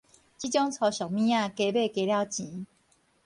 [0.39, 2.65] 這種粗俗物仔，加買加了錢